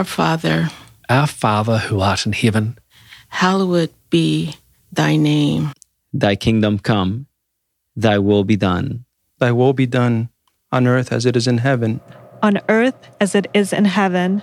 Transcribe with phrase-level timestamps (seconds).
[0.00, 0.70] Our Father,
[1.10, 2.78] Our Father who art in heaven,
[3.28, 4.54] hallowed be
[4.90, 5.72] thy name.
[6.14, 7.26] Thy kingdom come,
[7.94, 9.04] thy will be done.
[9.40, 10.30] Thy will be done
[10.72, 12.00] on earth as it is in heaven.
[12.42, 14.42] on earth as it is in heaven.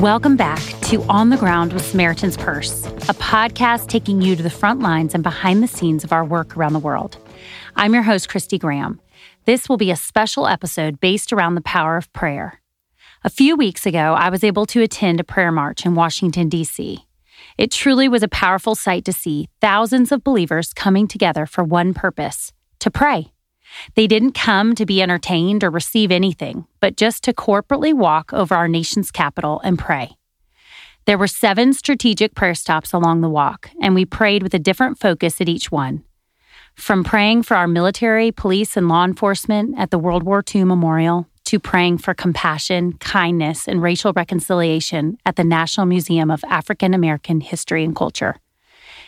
[0.00, 4.50] Welcome back to On the Ground with Samaritan's Purse, a podcast taking you to the
[4.50, 7.16] front lines and behind the scenes of our work around the world.
[7.74, 9.00] I'm your host, Christy Graham.
[9.48, 12.60] This will be a special episode based around the power of prayer.
[13.24, 17.06] A few weeks ago, I was able to attend a prayer march in Washington, D.C.
[17.56, 21.94] It truly was a powerful sight to see thousands of believers coming together for one
[21.94, 23.32] purpose to pray.
[23.94, 28.54] They didn't come to be entertained or receive anything, but just to corporately walk over
[28.54, 30.18] our nation's capital and pray.
[31.06, 34.98] There were seven strategic prayer stops along the walk, and we prayed with a different
[34.98, 36.04] focus at each one.
[36.78, 41.26] From praying for our military, police, and law enforcement at the World War II Memorial
[41.46, 47.40] to praying for compassion, kindness, and racial reconciliation at the National Museum of African American
[47.40, 48.36] History and Culture.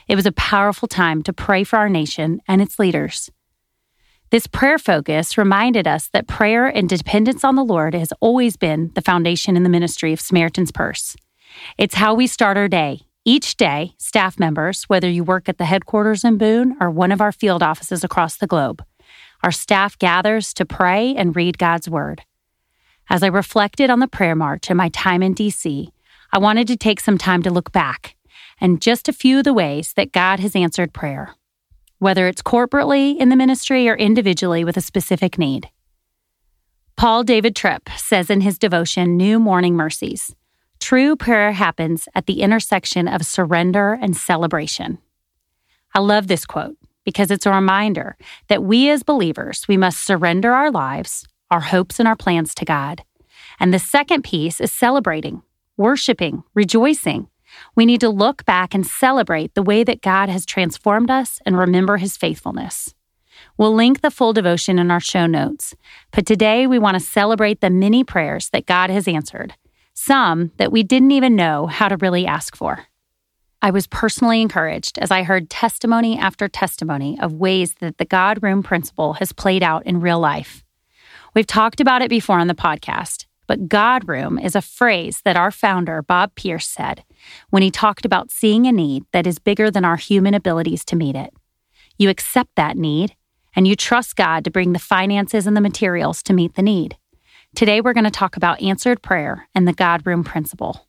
[0.08, 3.30] It was a powerful time to pray for our nation and its leaders.
[4.30, 8.90] This prayer focus reminded us that prayer and dependence on the Lord has always been
[8.94, 11.16] the foundation in the ministry of Samaritan's Purse.
[11.78, 13.02] It's how we start our day.
[13.24, 17.20] Each day, staff members, whether you work at the headquarters in Boone or one of
[17.20, 18.82] our field offices across the globe,
[19.42, 22.22] our staff gathers to pray and read God's Word.
[23.08, 25.88] As I reflected on the prayer march and my time in DC,
[26.32, 28.16] I wanted to take some time to look back
[28.60, 31.34] and just a few of the ways that God has answered prayer
[32.00, 35.68] whether it's corporately in the ministry or individually with a specific need.
[36.96, 40.34] Paul David Tripp says in his devotion, New Morning Mercies,
[40.80, 44.98] true prayer happens at the intersection of surrender and celebration.
[45.94, 48.16] I love this quote because it's a reminder
[48.48, 52.64] that we as believers, we must surrender our lives, our hopes, and our plans to
[52.64, 53.02] God.
[53.58, 55.42] And the second piece is celebrating,
[55.76, 57.28] worshiping, rejoicing.
[57.74, 61.58] We need to look back and celebrate the way that God has transformed us and
[61.58, 62.94] remember his faithfulness.
[63.58, 65.74] We'll link the full devotion in our show notes,
[66.12, 69.54] but today we want to celebrate the many prayers that God has answered,
[69.94, 72.86] some that we didn't even know how to really ask for.
[73.62, 78.42] I was personally encouraged as I heard testimony after testimony of ways that the God
[78.42, 80.64] Room principle has played out in real life.
[81.34, 85.36] We've talked about it before on the podcast, but God Room is a phrase that
[85.36, 87.04] our founder, Bob Pierce, said
[87.50, 90.96] when he talked about seeing a need that is bigger than our human abilities to
[90.96, 91.34] meet it.
[91.98, 93.14] You accept that need
[93.54, 96.96] and you trust God to bring the finances and the materials to meet the need.
[97.54, 100.86] Today, we're going to talk about answered prayer and the God Room principle.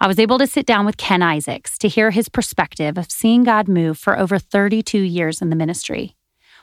[0.00, 3.44] I was able to sit down with Ken Isaacs to hear his perspective of seeing
[3.44, 6.16] God move for over 32 years in the ministry.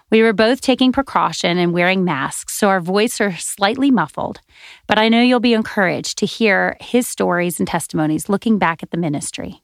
[0.09, 4.41] We were both taking precaution and wearing masks, so our voices are slightly muffled,
[4.87, 8.89] but I know you'll be encouraged to hear his stories and testimonies looking back at
[8.89, 9.61] the ministry.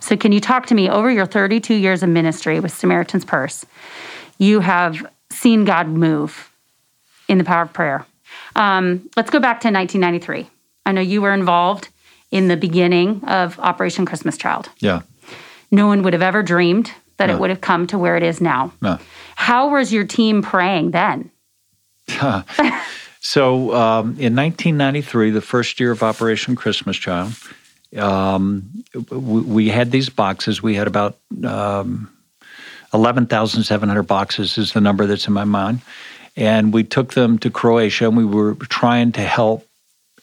[0.00, 3.66] So, can you talk to me over your 32 years of ministry with Samaritan's Purse?
[4.38, 6.50] You have seen God move
[7.28, 8.06] in the power of prayer.
[8.56, 10.48] Um, let's go back to 1993.
[10.86, 11.88] I know you were involved
[12.30, 14.68] in the beginning of Operation Christmas Child.
[14.78, 15.02] Yeah.
[15.70, 17.34] No one would have ever dreamed that No.
[17.34, 18.72] it would have come to where it is now.
[18.82, 18.98] No.
[19.36, 21.30] How was your team praying then?
[23.26, 27.32] So um, in 1993, the first year of Operation Christmas Child,
[27.96, 30.62] um, we, we had these boxes.
[30.62, 32.10] We had about um,
[32.92, 35.80] 11,700 boxes, is the number that's in my mind.
[36.36, 39.66] And we took them to Croatia and we were trying to help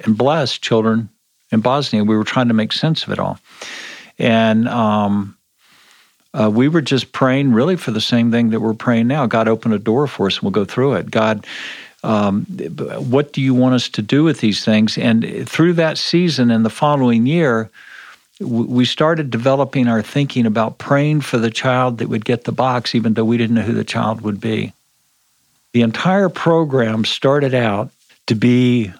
[0.03, 1.09] and bless children
[1.51, 2.03] in Bosnia.
[2.03, 3.39] We were trying to make sense of it all.
[4.19, 5.38] And um,
[6.33, 9.25] uh, we were just praying really for the same thing that we're praying now.
[9.25, 11.11] God open a door for us and we'll go through it.
[11.11, 11.45] God,
[12.03, 14.97] um, what do you want us to do with these things?
[14.97, 17.69] And through that season and the following year,
[18.39, 22.95] we started developing our thinking about praying for the child that would get the box,
[22.95, 24.73] even though we didn't know who the child would be.
[25.73, 27.91] The entire program started out
[28.27, 28.91] to be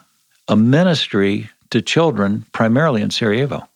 [0.48, 3.68] a ministry to children, primarily in Sarajevo.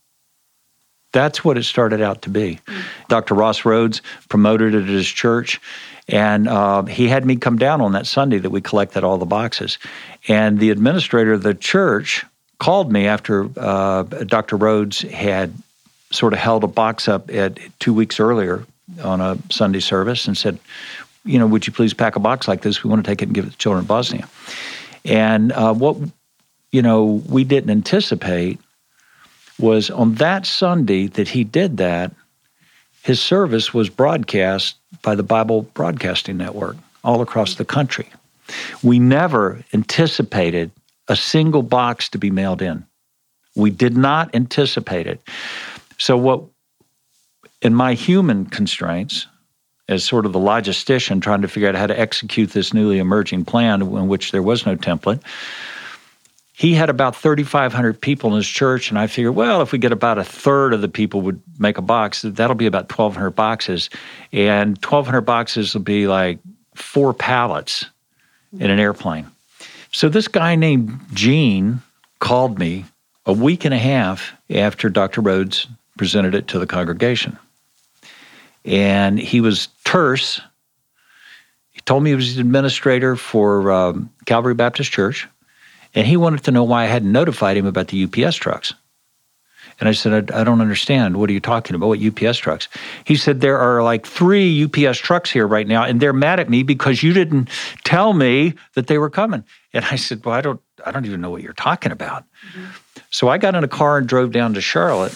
[1.11, 2.59] That's what it started out to be.
[3.07, 3.35] Dr.
[3.35, 5.61] Ross Rhodes promoted it at his church,
[6.09, 9.25] and uh, he had me come down on that Sunday that we collected all the
[9.25, 9.77] boxes.
[10.27, 12.25] And the administrator of the church
[12.59, 14.57] called me after uh, Dr.
[14.57, 15.53] Rhodes had
[16.11, 18.65] sort of held a box up at two weeks earlier
[19.03, 20.59] on a Sunday service and said,
[21.25, 22.83] you know, would you please pack a box like this?
[22.83, 24.29] We want to take it and give it to children in Bosnia.
[25.03, 25.97] And uh, what,
[26.71, 28.59] you know, we didn't anticipate
[29.59, 32.11] was on that Sunday that he did that,
[33.03, 38.09] his service was broadcast by the Bible Broadcasting Network all across the country.
[38.83, 40.71] We never anticipated
[41.07, 42.85] a single box to be mailed in.
[43.55, 45.21] We did not anticipate it.
[45.97, 46.43] So, what
[47.61, 49.27] in my human constraints,
[49.87, 53.45] as sort of the logistician trying to figure out how to execute this newly emerging
[53.45, 55.21] plan in which there was no template,
[56.53, 59.91] he had about 3,500 people in his church, and I figured, well, if we get
[59.91, 63.89] about a third of the people would make a box, that'll be about 1,200 boxes,
[64.31, 66.39] and 1,200 boxes will be like
[66.73, 67.85] four pallets
[68.57, 69.27] in an airplane.
[69.91, 71.81] So this guy named Gene
[72.19, 72.85] called me
[73.25, 75.19] a week and a half after Dr.
[75.19, 75.67] Rhodes
[75.97, 77.37] presented it to the congregation.
[78.65, 80.41] And he was terse.
[81.71, 85.27] He told me he was the administrator for um, Calvary Baptist Church,
[85.93, 88.73] and he wanted to know why I hadn't notified him about the UPS trucks.
[89.79, 91.17] And I said, I, I, don't understand.
[91.17, 91.87] What are you talking about?
[91.87, 92.67] What UPS trucks?
[93.03, 96.49] He said, There are like three UPS trucks here right now, and they're mad at
[96.49, 97.49] me because you didn't
[97.83, 99.43] tell me that they were coming.
[99.73, 102.23] And I said, Well, I don't, I don't even know what you're talking about.
[102.53, 102.65] Mm-hmm.
[103.09, 105.13] So I got in a car and drove down to Charlotte.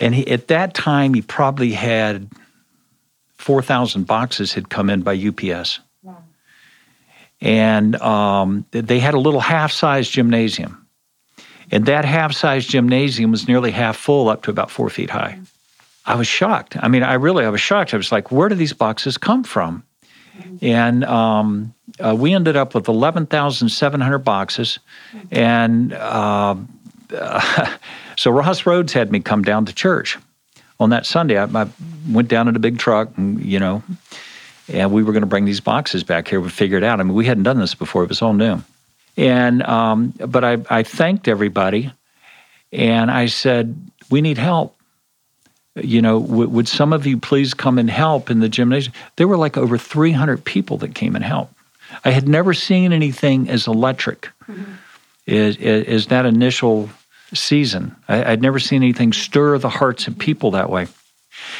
[0.00, 2.28] And he, at that time, he probably had
[3.36, 5.80] 4,000 boxes had come in by UPS.
[6.02, 6.24] Wow.
[7.40, 10.86] And um, they had a little half sized gymnasium.
[11.70, 15.38] And that half sized gymnasium was nearly half full, up to about four feet high.
[16.06, 16.76] I was shocked.
[16.80, 17.94] I mean, I really, I was shocked.
[17.94, 19.84] I was like, where do these boxes come from?
[20.62, 24.78] And um, uh, we ended up with 11,700 boxes.
[25.30, 26.56] And uh,
[28.16, 30.18] so Ross Rhodes had me come down to church
[30.78, 31.38] on that Sunday.
[31.38, 31.68] I, I
[32.08, 33.82] went down in a big truck, and, you know,
[34.68, 36.40] and we were going to bring these boxes back here.
[36.40, 37.00] We figured out.
[37.00, 38.62] I mean, we hadn't done this before; it was all new.
[39.16, 41.92] And um, but I, I thanked everybody,
[42.72, 43.76] and I said,
[44.10, 44.76] "We need help.
[45.76, 49.28] You know, w- would some of you please come and help in the gymnasium?" There
[49.28, 51.54] were like over 300 people that came and helped.
[52.04, 54.72] I had never seen anything as electric mm-hmm.
[55.26, 56.88] as, as that initial
[57.34, 57.96] season.
[58.08, 60.86] I, would never seen anything stir the hearts of people that way.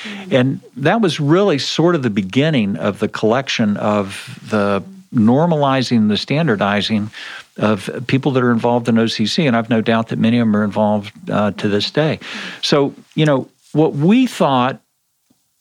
[0.02, 0.34] Mm-hmm.
[0.34, 4.82] And that was really sort of the beginning of the collection of the
[5.14, 7.10] normalizing, the standardizing
[7.56, 10.56] of people that are involved in OCC, and I've no doubt that many of them
[10.56, 12.20] are involved uh, to this day.
[12.62, 14.80] So, you know, what we thought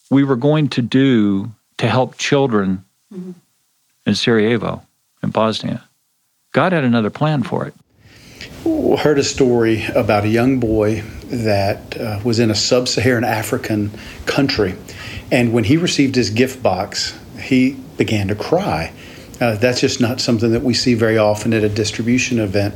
[0.10, 3.32] we were going to do to help children mm-hmm.
[4.06, 4.84] in Sarajevo,
[5.24, 5.84] in Bosnia,
[6.52, 7.74] God had another plan for it.
[8.64, 13.92] Heard a story about a young boy that uh, was in a sub Saharan African
[14.26, 14.76] country.
[15.32, 18.94] And when he received his gift box, he began to cry
[19.40, 22.76] uh, that's just not something that we see very often at a distribution event.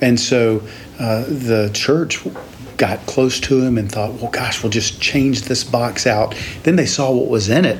[0.00, 0.62] And so
[0.98, 2.24] uh, the church
[2.76, 6.34] got close to him and thought, well, gosh, we'll just change this box out.
[6.62, 7.78] Then they saw what was in it.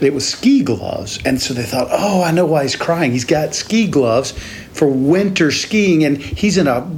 [0.00, 1.18] It was ski gloves.
[1.24, 3.12] And so they thought, oh, I know why he's crying.
[3.12, 4.32] He's got ski gloves
[4.72, 6.90] for winter skiing, and he's in a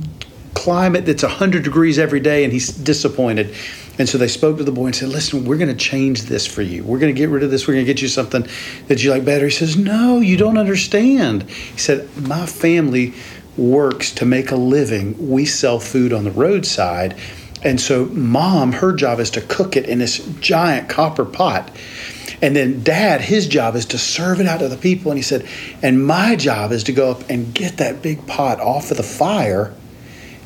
[0.55, 3.55] climate that's 100 degrees every day, and he's disappointed.
[3.99, 6.47] And so they spoke to the boy and said, Listen, we're going to change this
[6.47, 6.85] for you.
[6.85, 7.67] We're going to get rid of this.
[7.67, 8.47] We're going to get you something
[8.89, 9.47] that you like better.
[9.47, 11.45] He says, No, you don't understand.
[11.45, 13.15] He said, My family
[13.57, 15.31] works to make a living.
[15.31, 17.17] We sell food on the roadside.
[17.63, 21.71] And so, mom, her job is to cook it in this giant copper pot.
[22.43, 25.11] And then dad, his job is to serve it out to the people.
[25.11, 25.47] And he said,
[25.83, 29.03] And my job is to go up and get that big pot off of the
[29.03, 29.75] fire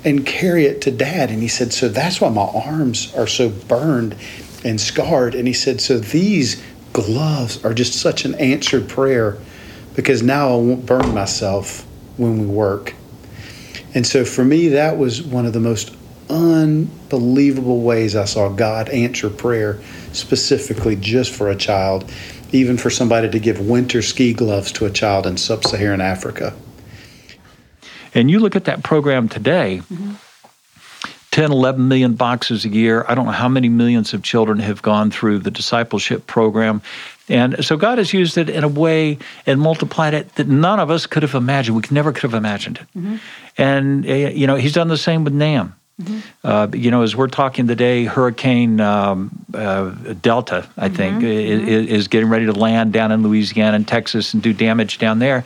[0.04, 1.30] and carry it to dad.
[1.30, 4.16] And he said, So that's why my arms are so burned
[4.64, 5.34] and scarred.
[5.34, 6.62] And he said, So these
[6.92, 9.38] gloves are just such an answered prayer
[9.94, 11.86] because now I won't burn myself
[12.16, 12.94] when we work.
[13.94, 15.94] And so for me, that was one of the most
[16.28, 19.80] unbelievable ways I saw God answer prayer
[20.12, 22.10] specifically just for a child,
[22.52, 26.54] even for somebody to give winter ski gloves to a child in sub Saharan Africa.
[28.14, 29.82] And you look at that program today.
[29.90, 30.14] Mm-hmm.
[31.30, 33.04] 10, 11 million boxes a year.
[33.06, 36.82] I don't know how many millions of children have gone through the discipleship program.
[37.28, 40.90] And so God has used it in a way and multiplied it that none of
[40.90, 41.76] us could have imagined.
[41.76, 42.98] We never could have imagined it.
[42.98, 43.16] Mm-hmm.
[43.56, 45.76] And, uh, you know, He's done the same with NAM.
[46.00, 46.46] Mm-hmm.
[46.46, 49.90] Uh, you know, as we're talking today, Hurricane um, uh,
[50.22, 50.96] Delta, I mm-hmm.
[50.96, 51.68] think, mm-hmm.
[51.68, 55.18] is, is, getting ready to land down in Louisiana and Texas and do damage down
[55.18, 55.44] there.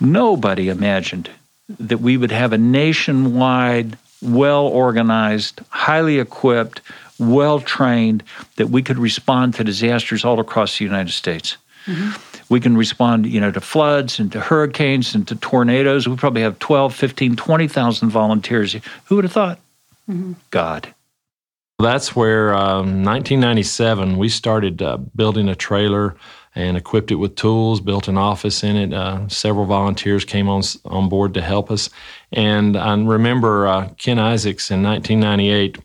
[0.00, 1.28] Nobody imagined
[1.68, 6.80] that we would have a nationwide, well organized, highly equipped,
[7.18, 8.22] well trained,
[8.56, 11.58] that we could respond to disasters all across the United States.
[11.86, 12.42] Mm-hmm.
[12.48, 16.08] We can respond, you know, to floods and to hurricanes and to tornadoes.
[16.08, 18.76] We probably have 12, 15, 20,000 volunteers.
[19.06, 19.58] Who would have thought?
[20.08, 20.32] Mm-hmm.
[20.50, 20.94] God.
[21.78, 26.16] That's where um, 1997 we started uh, building a trailer
[26.54, 28.92] and equipped it with tools, built an office in it.
[28.92, 31.90] Uh, several volunteers came on on board to help us.
[32.32, 35.78] And I remember uh, Ken Isaacs in 1998,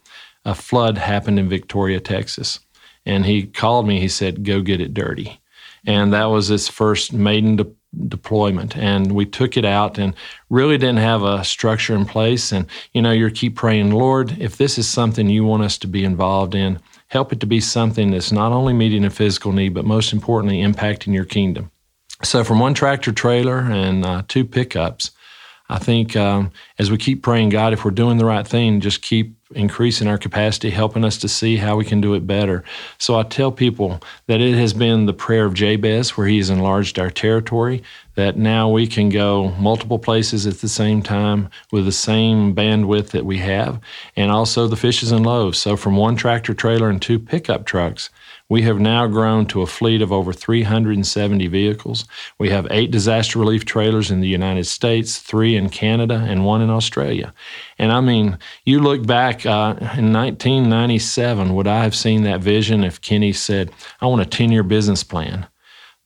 [0.46, 2.60] a flood happened in Victoria, Texas.
[3.06, 5.42] And he called me, he said, Go get it dirty.
[5.86, 7.72] And that was his first maiden de-
[8.08, 8.77] deployment.
[8.77, 10.13] And we took it out and
[10.50, 12.51] really didn't have a structure in place.
[12.51, 15.88] And, you know, you keep praying, Lord, if this is something you want us to
[15.88, 19.74] be involved in, help it to be something that's not only meeting a physical need,
[19.74, 21.72] but most importantly, impacting your kingdom.
[22.22, 25.12] So, from one tractor trailer and uh, two pickups,
[25.69, 29.01] I think um, as we keep praying, God, if we're doing the right thing, just
[29.01, 32.63] keep increasing our capacity, helping us to see how we can do it better.
[32.98, 36.50] So I tell people that it has been the prayer of Jabez where he has
[36.50, 37.82] enlarged our territory,
[38.16, 43.10] that now we can go multiple places at the same time with the same bandwidth
[43.12, 43.80] that we have,
[44.16, 45.60] and also the fishes and loaves.
[45.60, 48.10] So from one tractor trailer and two pickup trucks,
[48.50, 52.06] we have now grown to a fleet of over 370 vehicles.
[52.39, 56.62] We have eight disaster relief trailers in the United States, three in Canada, and one
[56.62, 57.32] in Australia.
[57.78, 62.84] And I mean, you look back uh, in 1997, would I have seen that vision
[62.84, 65.48] if Kenny said, I want a 10 year business plan?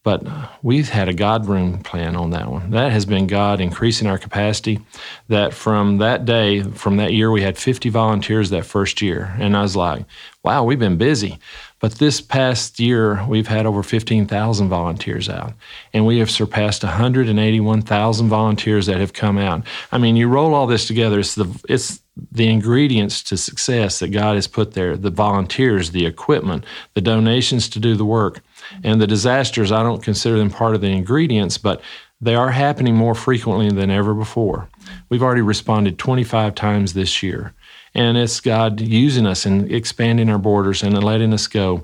[0.04, 0.22] But
[0.62, 2.70] we've had a God room plan on that one.
[2.70, 4.80] That has been God increasing our capacity.
[5.28, 9.34] That from that day, from that year, we had 50 volunteers that first year.
[9.38, 10.04] And I was like,
[10.42, 11.38] wow, we've been busy.
[11.80, 15.52] But this past year, we've had over 15,000 volunteers out,
[15.92, 19.64] and we have surpassed 181,000 volunteers that have come out.
[19.92, 22.00] I mean, you roll all this together, it's the, it's
[22.32, 27.68] the ingredients to success that God has put there the volunteers, the equipment, the donations
[27.70, 28.40] to do the work.
[28.82, 31.80] And the disasters, I don't consider them part of the ingredients, but
[32.20, 34.68] they are happening more frequently than ever before.
[35.08, 37.54] We've already responded 25 times this year.
[37.94, 41.82] And it's God using us and expanding our borders and letting us go.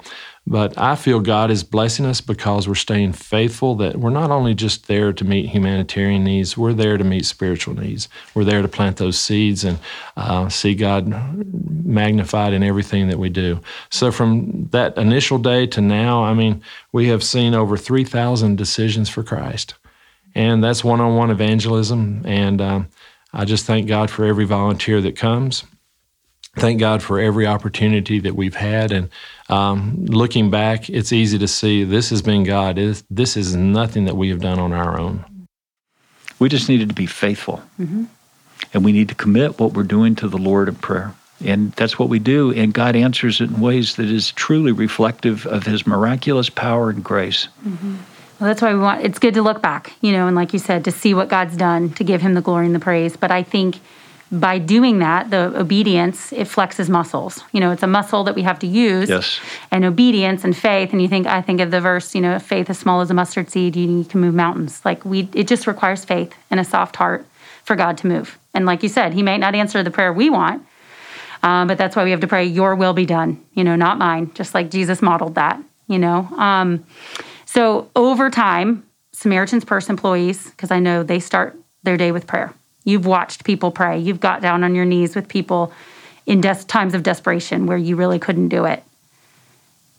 [0.51, 4.53] But I feel God is blessing us because we're staying faithful, that we're not only
[4.53, 8.09] just there to meet humanitarian needs, we're there to meet spiritual needs.
[8.35, 9.79] We're there to plant those seeds and
[10.17, 11.07] uh, see God
[11.85, 13.61] magnified in everything that we do.
[13.91, 19.09] So from that initial day to now, I mean, we have seen over 3,000 decisions
[19.09, 19.75] for Christ.
[20.35, 22.23] And that's one on one evangelism.
[22.25, 22.89] And um,
[23.33, 25.63] I just thank God for every volunteer that comes
[26.57, 28.93] thank God for every opportunity that we've had.
[28.93, 29.09] And
[29.51, 32.77] um, looking back, it's easy to see this has been God.
[32.77, 35.25] this is nothing that we have done on our own.
[36.39, 37.63] We just needed to be faithful.
[37.79, 38.05] Mm-hmm.
[38.73, 41.15] And we need to commit what we're doing to the Lord in prayer.
[41.45, 42.53] And that's what we do.
[42.53, 47.03] And God answers it in ways that is truly reflective of His miraculous power and
[47.03, 47.49] grace.
[47.67, 47.97] Mm-hmm.
[48.39, 50.59] Well, that's why we want it's good to look back, you know, and like you
[50.59, 53.17] said, to see what God's done, to give Him the glory and the praise.
[53.17, 53.81] But I think
[54.33, 57.43] by doing that, the obedience, it flexes muscles.
[57.53, 59.09] You know, it's a muscle that we have to use.
[59.09, 59.41] Yes.
[59.71, 60.93] And obedience and faith.
[60.93, 63.15] And you think, I think of the verse, you know, faith as small as a
[63.15, 64.81] mustard seed, you can move mountains.
[64.85, 67.27] Like we, it just requires faith and a soft heart
[67.65, 68.39] for God to move.
[68.55, 70.65] And like you said, He may not answer the prayer we want,
[71.43, 73.99] um, but that's why we have to pray, Your will be done, you know, not
[73.99, 76.29] mine, just like Jesus modeled that, you know.
[76.37, 76.85] Um,
[77.47, 82.55] so over time, Samaritan's Purse employees, because I know they start their day with prayer
[82.85, 83.99] You've watched people pray.
[83.99, 85.73] You've got down on your knees with people
[86.27, 88.83] in des- times of desperation where you really couldn't do it.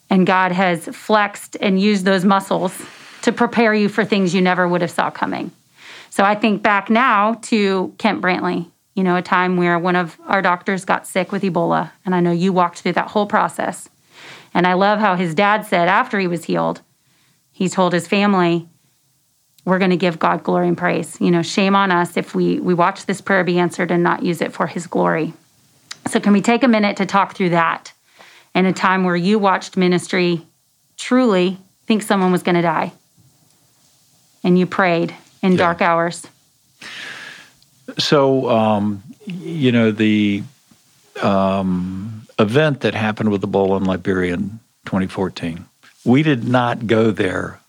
[0.09, 2.79] And God has flexed and used those muscles
[3.21, 5.51] to prepare you for things you never would have saw coming.
[6.09, 10.19] So I think back now to Kent Brantley, you know, a time where one of
[10.27, 11.91] our doctors got sick with Ebola.
[12.05, 13.89] And I know you walked through that whole process.
[14.53, 16.81] And I love how his dad said after he was healed,
[17.51, 18.67] he told his family,
[19.65, 21.19] we're going to give God glory and praise.
[21.19, 24.23] You know, shame on us if we we watch this prayer be answered and not
[24.23, 25.33] use it for his glory.
[26.07, 27.93] So can we take a minute to talk through that
[28.55, 30.45] in a time where you watched ministry
[30.97, 32.91] truly think someone was going to die
[34.43, 35.57] and you prayed in yeah.
[35.57, 36.25] dark hours?
[37.97, 40.43] So, um, you know, the
[41.21, 45.65] um, event that happened with Ebola in Liberia in 2014,
[46.03, 47.59] we did not go there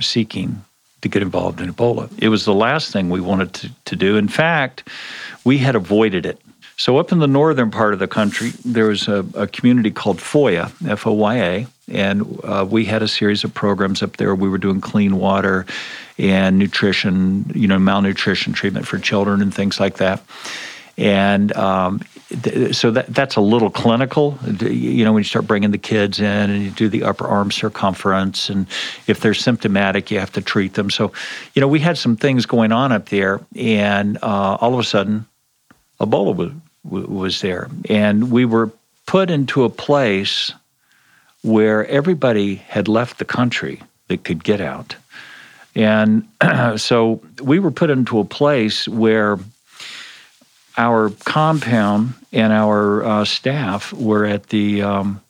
[0.00, 0.64] seeking
[1.02, 2.10] to get involved in Ebola.
[2.18, 4.16] It was the last thing we wanted to, to do.
[4.16, 4.88] In fact,
[5.44, 6.40] we had avoided it.
[6.76, 10.18] So, up in the northern part of the country, there was a, a community called
[10.18, 14.34] Foya, F O Y A, and uh, we had a series of programs up there.
[14.34, 15.66] We were doing clean water
[16.16, 20.22] and nutrition, you know, malnutrition treatment for children and things like that.
[20.96, 22.00] And um,
[22.72, 24.38] so that that's a little clinical.
[24.60, 27.50] You know, when you start bringing the kids in and you do the upper arm
[27.50, 28.66] circumference, and
[29.06, 30.90] if they're symptomatic, you have to treat them.
[30.90, 31.12] So,
[31.54, 34.84] you know, we had some things going on up there, and uh, all of a
[34.84, 35.26] sudden,
[36.00, 36.34] Ebola
[36.84, 38.70] was was there, and we were
[39.06, 40.52] put into a place
[41.42, 43.82] where everybody had left the country.
[44.08, 44.96] that could get out.
[45.74, 46.28] And
[46.76, 49.38] so we were put into a place where
[50.80, 55.20] our compound and our uh, staff were at the um,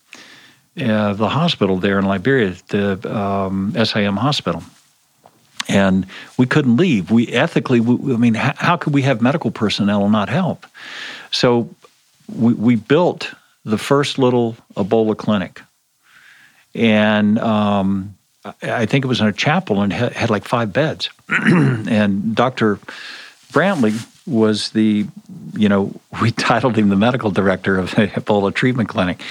[0.80, 4.62] uh, the hospital there in Liberia, the um, SIM hospital,
[5.68, 6.06] and
[6.38, 7.10] we couldn't leave.
[7.10, 10.66] We ethically, we, I mean, how, how, could we have medical personnel and not help?
[11.32, 11.68] So
[12.32, 15.60] we, we built the first little Ebola clinic,
[16.76, 18.16] and um,
[18.62, 21.10] I think it was in a chapel and had, had like five beds.
[21.28, 22.78] and Dr.
[23.52, 23.98] Brantley
[24.30, 25.06] was the,
[25.54, 29.22] you know, we titled him the medical director of the Ebola treatment clinic.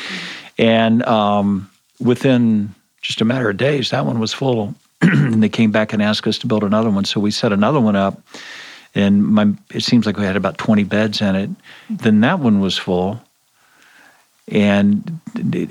[0.58, 4.76] And um, within just a matter of days, that one was full.
[5.02, 7.06] and they came back and asked us to build another one.
[7.06, 8.22] So we set another one up.
[8.96, 11.50] And my, it seems like we had about 20 beds in it.
[11.90, 13.22] Then that one was full
[14.52, 15.20] and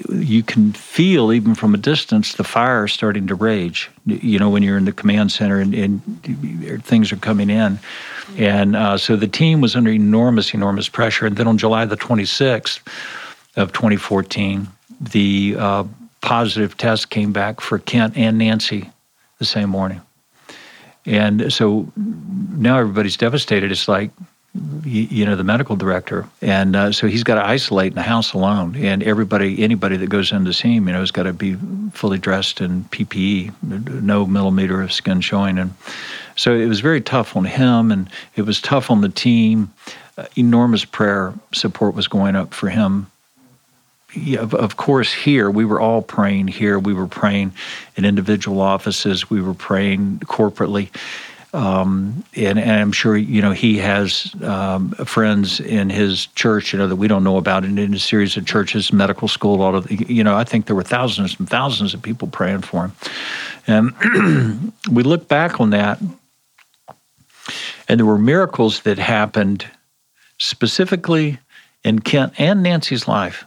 [0.09, 4.63] you can feel even from a distance the fire starting to rage you know when
[4.63, 7.79] you're in the command center and, and things are coming in.
[8.37, 11.27] And uh, so the team was under enormous enormous pressure.
[11.27, 12.81] And then on july the 26th
[13.57, 14.69] of 2014
[15.01, 15.85] the uh,
[16.21, 18.91] positive test came back for kent and nancy
[19.39, 20.01] the same morning.
[21.07, 23.71] And so now everybody's devastated.
[23.71, 24.11] It's like
[24.85, 26.26] you know the medical director.
[26.40, 28.76] And uh, so he's got to isolate in the house alone.
[28.76, 31.57] And everybody anybody that goes in to see him you know has got to be
[31.93, 35.59] fully dressed in ppe no millimeter of skin showing.
[35.59, 35.75] And
[36.37, 39.73] so it was very tough on him and it was tough on the team.
[40.17, 43.07] Uh, enormous prayer support was going up for him.
[44.14, 46.78] Yeah, of, of course here we were all praying here.
[46.78, 47.52] We were praying
[47.97, 49.28] in individual offices.
[49.28, 50.88] We were praying corporately
[51.52, 56.78] um, and, and, I'm sure you know he has um, friends in his church, you
[56.78, 59.75] know, that we don't know about, and in a series of churches, medical school, all
[59.75, 62.93] of you know, I think there were thousands and thousands of people praying for
[63.67, 65.99] him, and we look back on that,
[67.88, 69.67] and there were miracles that happened
[70.37, 71.38] specifically
[71.83, 73.45] in Kent and Nancy's life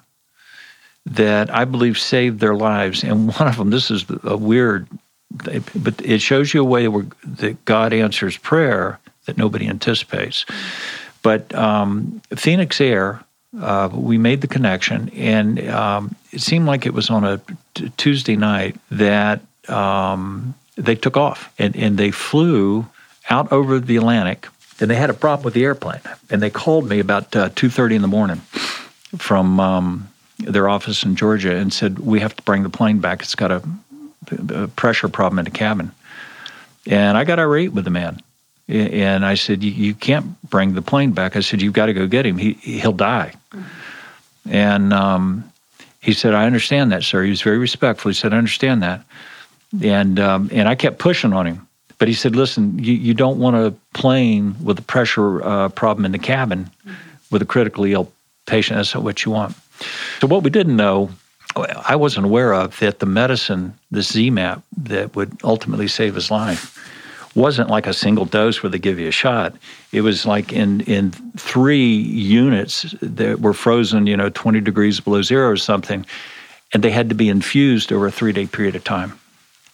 [1.06, 4.88] that I believe saved their lives, and one of them, this is a weird
[5.76, 10.46] but it shows you a way where that God answers prayer that nobody anticipates.
[11.22, 13.24] But um, Phoenix Air,
[13.60, 17.42] uh, we made the connection, and um, it seemed like it was on a
[17.74, 22.88] t- Tuesday night that um, they took off and, and they flew
[23.30, 24.48] out over the Atlantic.
[24.80, 27.70] And they had a problem with the airplane, and they called me about uh, two
[27.70, 28.38] thirty in the morning
[29.18, 33.22] from um, their office in Georgia and said we have to bring the plane back.
[33.22, 33.91] It's got a a
[34.76, 35.92] pressure problem in the cabin.
[36.88, 38.22] And I got irate with the man.
[38.68, 41.36] And I said, You can't bring the plane back.
[41.36, 42.38] I said, You've got to go get him.
[42.38, 43.34] He, he'll die.
[43.52, 44.54] Mm-hmm.
[44.54, 45.52] And um,
[46.00, 47.24] he said, I understand that, sir.
[47.24, 48.10] He was very respectful.
[48.10, 49.04] He said, I understand that.
[49.84, 51.68] And, um, and I kept pushing on him.
[51.98, 56.06] But he said, Listen, you, you don't want a plane with a pressure uh, problem
[56.06, 56.94] in the cabin mm-hmm.
[57.30, 58.12] with a critically ill
[58.46, 58.78] patient.
[58.78, 59.56] That's not what you want.
[60.20, 61.12] So, what we didn't know
[61.56, 66.78] I wasn't aware of that the medicine, the ZMapp, that would ultimately save his life,
[67.36, 69.56] wasn't like a single dose where they give you a shot.
[69.92, 75.22] It was like in in three units that were frozen, you know, 20 degrees below
[75.22, 76.06] zero or something,
[76.74, 79.18] and they had to be infused over a three day period of time.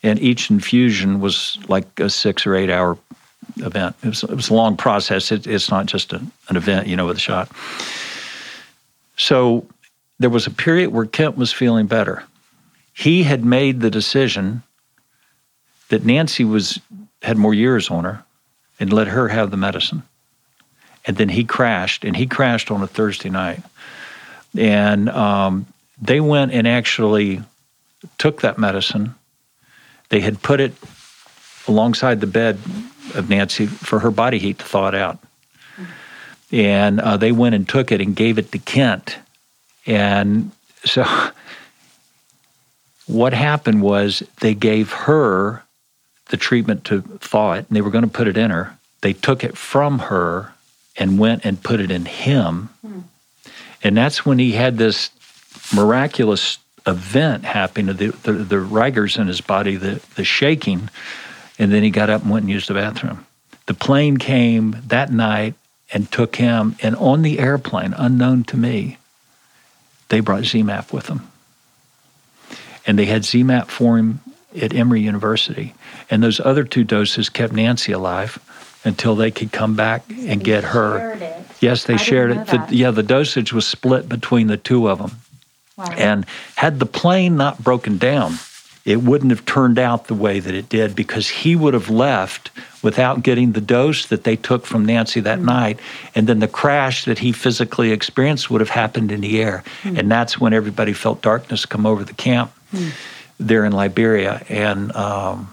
[0.03, 2.97] And each infusion was like a six or eight hour
[3.57, 3.95] event.
[4.03, 5.31] It was, it was a long process.
[5.31, 6.17] It, it's not just a,
[6.49, 7.51] an event, you know, with a shot.
[9.17, 9.65] So
[10.19, 12.23] there was a period where Kent was feeling better.
[12.93, 14.63] He had made the decision
[15.89, 16.79] that Nancy was
[17.21, 18.23] had more years on her
[18.79, 20.03] and let her have the medicine.
[21.05, 23.61] And then he crashed, and he crashed on a Thursday night.
[24.57, 25.65] And um,
[26.01, 27.41] they went and actually
[28.17, 29.15] took that medicine.
[30.09, 30.73] They had put it
[31.67, 32.59] alongside the bed
[33.15, 35.19] of Nancy for her body heat to thaw it out.
[36.51, 39.17] And uh, they went and took it and gave it to Kent
[39.87, 40.51] and
[40.85, 41.03] so
[43.07, 45.63] what happened was they gave her
[46.29, 48.77] the treatment to thaw it, and they were going to put it in her.
[49.01, 50.53] They took it from her
[50.97, 52.69] and went and put it in him.
[52.85, 52.99] Hmm.
[53.83, 55.09] And that's when he had this
[55.73, 60.89] miraculous event happen the, the, the rigors in his body, the, the shaking,
[61.59, 63.25] and then he got up and went and used the bathroom.
[63.67, 65.55] The plane came that night
[65.93, 68.97] and took him, and on the airplane, unknown to me,
[70.09, 71.29] they brought ZMapp with them.
[72.85, 74.21] And they had ZMapp for him
[74.59, 75.73] at Emory University.
[76.09, 78.39] And those other two doses kept Nancy alive
[78.83, 81.17] until they could come back and get her.
[81.59, 82.47] Yes, they I shared it.
[82.47, 85.11] The, yeah, the dosage was split between the two of them.
[85.75, 85.91] Wow.
[85.97, 88.33] And had the plane not broken down,
[88.87, 92.51] it wouldn't have turned out the way that it did because he would have left
[92.81, 95.45] without getting the dose that they took from Nancy that mm-hmm.
[95.45, 95.79] night.
[96.15, 99.65] And then the crash that he physically experienced would have happened in the air.
[99.83, 99.97] Mm-hmm.
[99.97, 102.91] And that's when everybody felt darkness come over the camp mm-hmm.
[103.41, 104.41] there in Liberia.
[104.47, 105.49] And um,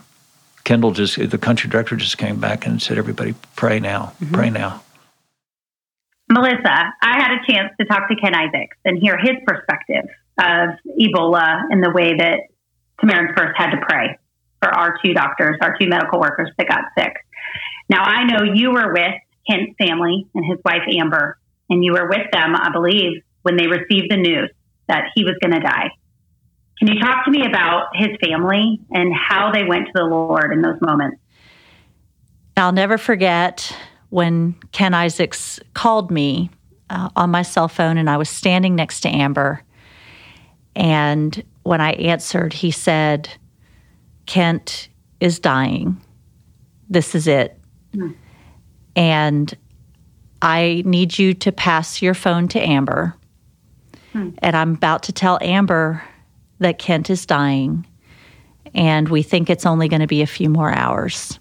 [0.63, 4.33] Kendall just, the country director just came back and said, everybody pray now, mm-hmm.
[4.33, 4.81] pray now.
[6.31, 10.05] Melissa, I had a chance to talk to Ken Isaacs and hear his perspective
[10.39, 10.71] of
[11.01, 12.39] Ebola and the way that
[13.01, 14.19] Samaritan's Purse had to pray
[14.61, 17.15] for our two doctors, our two medical workers that got sick.
[17.89, 19.15] Now, I know you were with
[19.49, 23.67] Kent's family and his wife, Amber, and you were with them, I believe, when they
[23.67, 24.51] received the news
[24.89, 25.91] that he was going to die.
[26.79, 30.53] Can you talk to me about his family and how they went to the Lord
[30.53, 31.19] in those moments?
[32.57, 33.75] I'll never forget
[34.11, 36.51] when Ken Isaacs called me
[36.91, 39.63] uh, on my cell phone and I was standing next to Amber.
[40.77, 43.29] And when I answered, he said,
[44.27, 44.89] Kent
[45.21, 46.01] is dying.
[46.89, 47.59] This is it.
[47.95, 48.15] Mm.
[48.97, 49.57] And
[50.43, 53.15] I need you to pass your phone to Amber.
[54.13, 54.35] Mm.
[54.39, 56.03] And I'm about to tell Amber
[56.59, 57.87] that Kent is dying.
[58.75, 61.39] And we think it's only going to be a few more hours.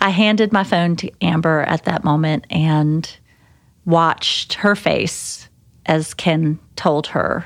[0.00, 3.16] I handed my phone to Amber at that moment and
[3.84, 5.48] watched her face
[5.86, 7.44] as Ken told her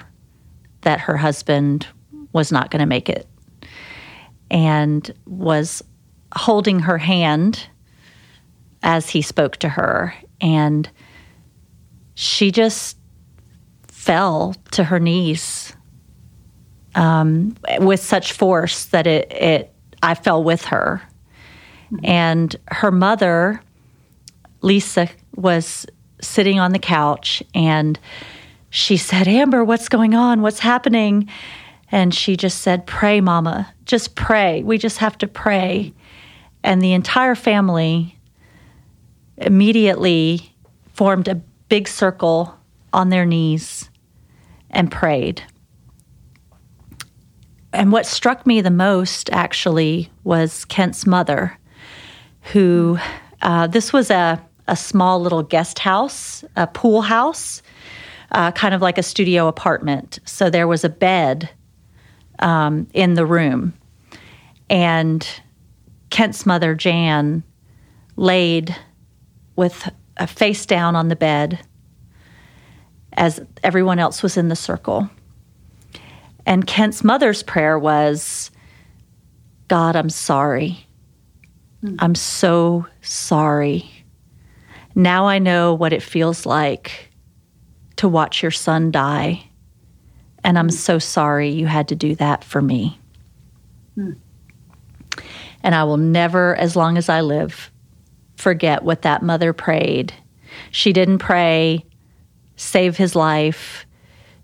[0.83, 1.87] that her husband
[2.33, 3.27] was not going to make it
[4.51, 5.83] and was
[6.35, 7.67] holding her hand
[8.83, 10.15] as he spoke to her.
[10.41, 10.89] And
[12.15, 12.97] she just
[13.89, 15.75] fell to her knees
[16.95, 21.03] um, with such force that it, it I fell with her.
[22.05, 23.61] And her mother,
[24.63, 25.87] Lisa, was
[26.23, 27.99] sitting on the couch and
[28.71, 30.43] she said, Amber, what's going on?
[30.43, 31.29] What's happening?
[31.93, 33.75] And she just said, Pray, Mama.
[33.85, 34.63] Just pray.
[34.63, 35.93] We just have to pray.
[36.63, 38.17] And the entire family
[39.37, 40.55] immediately
[40.93, 42.57] formed a big circle
[42.93, 43.91] on their knees
[44.71, 45.43] and prayed.
[47.73, 51.59] And what struck me the most actually was Kent's mother,
[52.53, 52.99] who
[53.43, 57.63] uh, this was a, a small little guest house, a pool house,
[58.33, 60.19] uh, kind of like a studio apartment.
[60.25, 61.51] So there was a bed
[62.39, 63.75] um, in the room.
[64.69, 65.27] And
[66.11, 67.43] Kent's mother, Jan,
[68.17, 68.75] laid
[69.57, 71.59] with a face down on the bed
[73.15, 75.11] as everyone else was in the circle.
[76.47, 78.51] And Kent's mother's prayer was,
[79.69, 80.87] God, I'm sorry.
[81.83, 81.97] Mm.
[81.99, 83.91] I'm so sorry.
[84.95, 87.10] Now I know what it feels like
[88.01, 89.45] to watch your son die.
[90.43, 92.99] And I'm so sorry you had to do that for me.
[93.97, 94.17] Mm.
[95.63, 97.71] And I will never, as long as I live,
[98.37, 100.15] forget what that mother prayed.
[100.71, 101.85] She didn't pray,
[102.57, 103.85] save his life.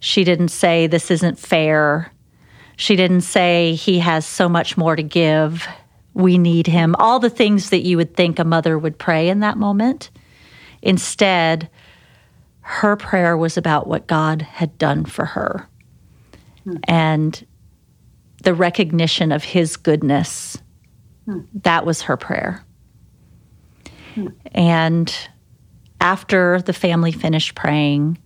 [0.01, 2.12] She didn't say, this isn't fair.
[2.77, 5.66] She didn't say, he has so much more to give
[6.12, 9.40] we need him, all the things that you would think a mother would pray in
[9.40, 10.11] that moment.
[10.81, 11.69] Instead,
[12.68, 15.68] her prayer was about what God had done for her
[16.64, 16.76] hmm.
[16.88, 17.46] and
[18.42, 20.59] the recognition of his goodness.
[21.26, 21.40] Hmm.
[21.62, 22.64] That was her prayer.
[24.14, 24.29] Hmm.
[24.52, 25.16] And
[26.00, 28.18] after the family finished praying,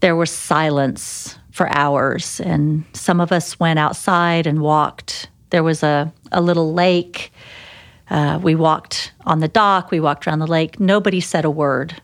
[0.00, 5.82] there was silence for hours, and some of us went outside and walked there was
[5.82, 7.32] a, a little lake.
[8.10, 10.78] Uh, we walked on the dock, we walked around the lake.
[10.80, 12.00] Nobody said a word.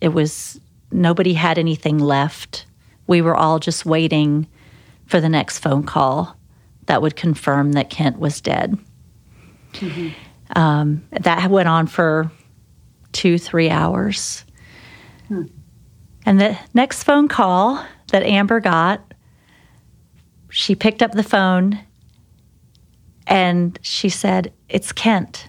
[0.00, 0.60] It was,
[0.90, 2.66] nobody had anything left.
[3.06, 4.46] We were all just waiting
[5.06, 6.36] for the next phone call
[6.86, 8.78] that would confirm that Kent was dead.
[9.74, 10.08] Mm-hmm.
[10.58, 12.30] Um, that went on for
[13.12, 14.44] two, three hours.
[15.28, 15.44] Hmm.
[16.26, 19.14] And the next phone call that Amber got,
[20.48, 21.78] she picked up the phone
[23.26, 25.48] and she said, It's Kent.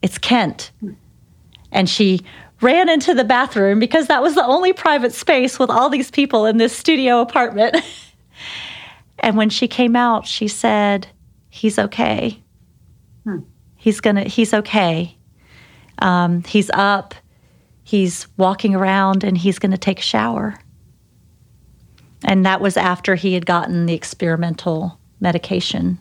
[0.00, 0.70] It's Kent.
[1.72, 2.20] And she
[2.60, 6.46] ran into the bathroom because that was the only private space with all these people
[6.46, 7.76] in this studio apartment.
[9.18, 11.08] and when she came out, she said,
[11.50, 12.42] He's okay.
[13.24, 13.40] Hmm.
[13.76, 15.16] He's gonna, he's okay.
[16.00, 17.14] Um, he's up,
[17.82, 20.58] he's walking around, and he's gonna take a shower.
[22.24, 25.98] And that was after he had gotten the experimental medication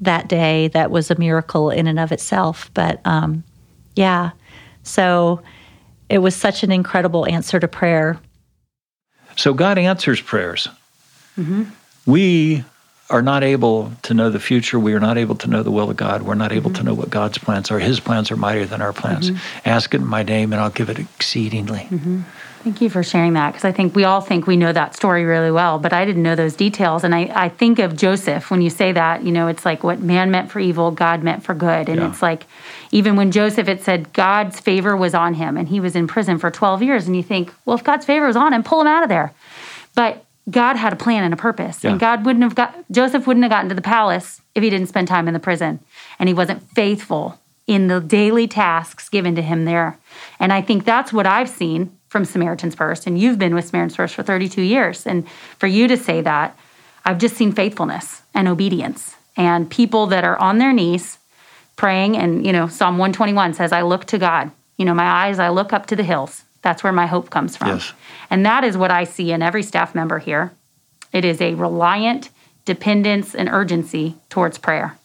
[0.00, 2.70] that day that was a miracle in and of itself.
[2.74, 3.44] But um,
[3.96, 4.30] yeah,
[4.88, 5.42] so
[6.08, 8.18] it was such an incredible answer to prayer.
[9.36, 10.68] So God answers prayers.
[11.38, 11.64] Mm-hmm.
[12.06, 12.64] We
[13.10, 14.78] are not able to know the future.
[14.78, 16.22] We are not able to know the will of God.
[16.22, 16.86] We're not able to mm-hmm.
[16.86, 17.78] know what God's plans are.
[17.78, 19.30] His plans are mightier than our plans.
[19.30, 19.68] Mm-hmm.
[19.68, 21.86] Ask it in my name, and I'll give it exceedingly.
[21.90, 22.22] Mm-hmm.
[22.68, 25.24] Thank you for sharing that because I think we all think we know that story
[25.24, 27.02] really well, but I didn't know those details.
[27.02, 30.00] And I, I think of Joseph when you say that, you know, it's like what
[30.00, 31.88] man meant for evil, God meant for good.
[31.88, 32.10] And Yeah.
[32.10, 32.44] it's like,
[32.90, 36.36] even when Joseph, it said God's favor was on him and he was in prison
[36.36, 37.06] for 12 years.
[37.06, 39.32] And you think, well, if God's favor was on him, pull him out of there.
[39.94, 41.82] But God had a plan and a purpose.
[41.82, 41.92] Yeah.
[41.92, 44.88] And God wouldn't have got, Joseph wouldn't have gotten to the palace if he didn't
[44.88, 45.80] spend time in the prison
[46.18, 49.96] and he wasn't faithful in the daily tasks given to him there.
[50.38, 53.06] And I think that's what I've seen from Samaritan's Purse.
[53.06, 55.06] And you've been with Samaritan's Purse for 32 years.
[55.06, 56.58] And for you to say that,
[57.04, 61.18] I've just seen faithfulness and obedience and people that are on their knees
[61.76, 62.16] praying.
[62.16, 64.50] And, you know, Psalm 121 says, I look to God.
[64.76, 66.44] You know, my eyes, I look up to the hills.
[66.62, 67.68] That's where my hope comes from.
[67.68, 67.92] Yes.
[68.30, 70.52] And that is what I see in every staff member here.
[71.12, 72.30] It is a reliant
[72.64, 74.98] dependence and urgency towards prayer.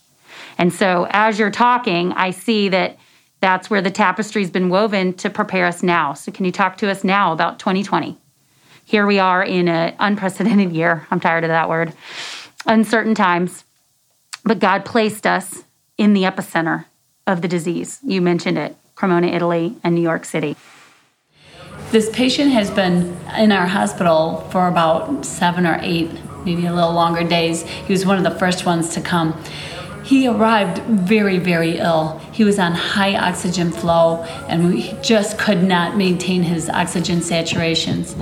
[0.58, 2.98] And so as you're talking, I see that
[3.43, 6.13] that's where the tapestry's been woven to prepare us now.
[6.13, 8.17] So can you talk to us now about 2020?
[8.86, 11.06] Here we are in an unprecedented year.
[11.12, 11.91] I'm tired of that word.
[12.65, 13.65] Uncertain times.
[14.45, 15.65] But God placed us
[15.97, 16.86] in the epicenter
[17.27, 17.99] of the disease.
[18.01, 20.56] You mentioned it Cremona, Italy, and New York City.
[21.91, 26.10] This patient has been in our hospital for about seven or eight,
[26.45, 27.63] maybe a little longer days.
[27.63, 29.38] He was one of the first ones to come.
[30.04, 32.20] He arrived very, very ill.
[32.34, 38.13] He was on high oxygen flow and we just could not maintain his oxygen saturations.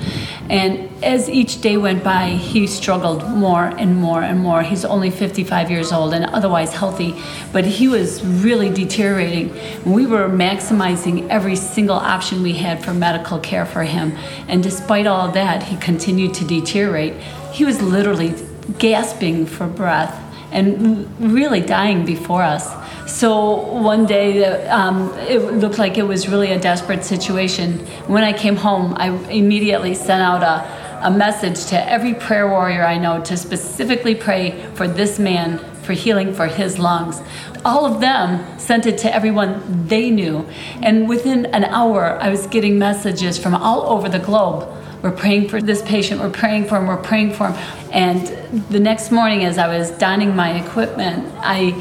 [0.47, 4.61] And as each day went by, he struggled more and more and more.
[4.61, 7.15] He's only 55 years old and otherwise healthy,
[7.51, 9.51] but he was really deteriorating.
[9.83, 14.15] We were maximizing every single option we had for medical care for him.
[14.47, 17.15] And despite all of that, he continued to deteriorate.
[17.51, 18.35] He was literally
[18.77, 22.69] gasping for breath and really dying before us.
[23.11, 27.79] So one day, um, it looked like it was really a desperate situation.
[28.07, 32.85] When I came home, I immediately sent out a, a message to every prayer warrior
[32.85, 37.21] I know to specifically pray for this man for healing for his lungs.
[37.65, 40.47] All of them sent it to everyone they knew.
[40.81, 44.69] And within an hour, I was getting messages from all over the globe
[45.01, 47.89] we're praying for this patient, we're praying for him, we're praying for him.
[47.91, 48.27] And
[48.69, 51.73] the next morning, as I was donning my equipment, I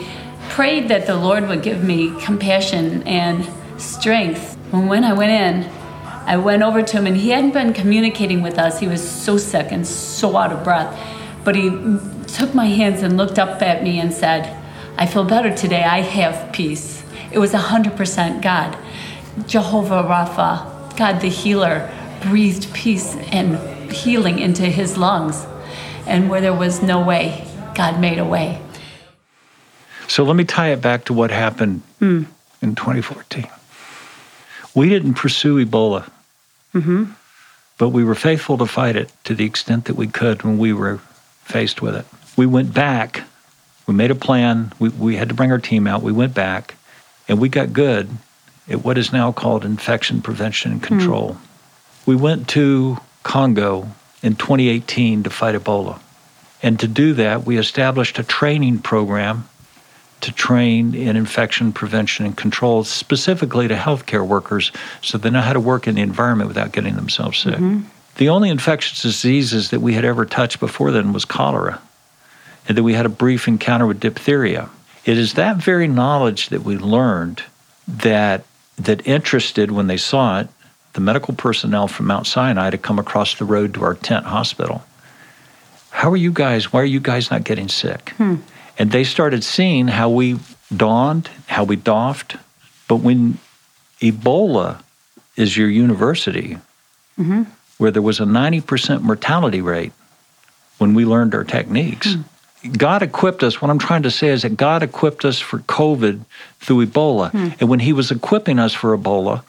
[0.48, 3.48] prayed that the Lord would give me compassion and
[3.80, 4.56] strength.
[4.72, 5.70] And when I went in,
[6.26, 8.78] I went over to him, and he hadn't been communicating with us.
[8.78, 10.98] He was so sick and so out of breath.
[11.44, 11.70] But he
[12.26, 14.56] took my hands and looked up at me and said,
[14.96, 15.82] I feel better today.
[15.82, 17.02] I have peace.
[17.32, 18.76] It was 100% God.
[19.46, 21.90] Jehovah Rapha, God the healer,
[22.22, 23.56] breathed peace and
[23.90, 25.46] healing into his lungs.
[26.06, 28.60] And where there was no way, God made a way.
[30.08, 32.24] So let me tie it back to what happened hmm.
[32.60, 33.46] in 2014.
[34.74, 36.10] We didn't pursue Ebola,
[36.74, 37.12] mm-hmm.
[37.78, 40.72] but we were faithful to fight it to the extent that we could when we
[40.72, 40.98] were
[41.44, 42.06] faced with it.
[42.36, 43.22] We went back,
[43.86, 46.74] we made a plan, we, we had to bring our team out, we went back,
[47.28, 48.08] and we got good
[48.68, 50.86] at what is now called infection prevention and hmm.
[50.86, 51.36] control.
[52.06, 53.88] We went to Congo
[54.22, 56.00] in 2018 to fight Ebola.
[56.62, 59.48] And to do that, we established a training program
[60.20, 65.54] to train in infection prevention and control, specifically to healthcare workers, so they know how
[65.54, 67.54] to work in the environment without getting themselves sick.
[67.54, 67.88] Mm-hmm.
[68.16, 71.80] The only infectious diseases that we had ever touched before then was cholera,
[72.68, 74.68] and that we had a brief encounter with diphtheria.
[75.06, 77.42] It is that very knowledge that we learned
[77.88, 78.44] that
[78.76, 80.48] that interested when they saw it
[80.92, 84.82] the medical personnel from Mount Sinai to come across the road to our tent hospital.
[85.90, 86.72] How are you guys?
[86.72, 88.10] Why are you guys not getting sick?
[88.10, 88.36] Hmm.
[88.78, 90.38] And they started seeing how we
[90.74, 92.36] donned, how we doffed.
[92.88, 93.38] But when
[94.00, 94.82] Ebola
[95.36, 96.58] is your university,
[97.18, 97.42] mm-hmm.
[97.78, 99.92] where there was a 90% mortality rate
[100.78, 102.22] when we learned our techniques, hmm.
[102.72, 103.60] God equipped us.
[103.60, 106.24] What I'm trying to say is that God equipped us for COVID
[106.60, 107.30] through Ebola.
[107.30, 107.48] Hmm.
[107.58, 109.42] And when He was equipping us for Ebola,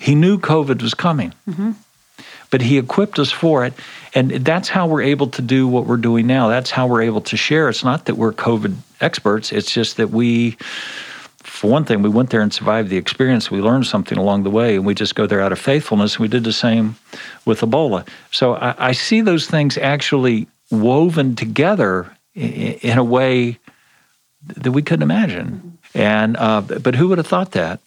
[0.00, 1.32] He knew COVID was coming.
[2.50, 3.74] But He equipped us for it.
[4.14, 6.48] And that's how we're able to do what we're doing now.
[6.48, 7.68] That's how we're able to share.
[7.68, 10.56] It's not that we're COVID experts, it's just that we,
[11.44, 13.50] for one thing, we went there and survived the experience.
[13.50, 16.18] We learned something along the way, and we just go there out of faithfulness.
[16.18, 16.96] We did the same
[17.46, 18.06] with Ebola.
[18.32, 23.58] So I, I see those things actually woven together i- i- in a way
[24.56, 25.78] that we couldn't imagine.
[25.94, 27.80] And uh, but who would have thought that?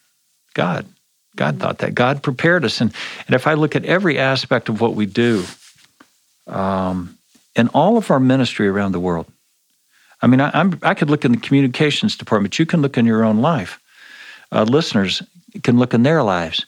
[0.54, 0.86] God.
[1.36, 1.96] God thought that.
[1.96, 2.82] God prepared us.
[2.82, 2.94] And,
[3.28, 5.46] and if I look at every aspect of what we do,
[6.48, 7.18] um,
[7.56, 9.28] in all of our ministry around the world.
[10.22, 12.58] I mean, I, I'm, I could look in the communications department.
[12.58, 13.80] You can look in your own life.
[14.52, 15.22] Uh, listeners
[15.64, 16.66] can look in their lives.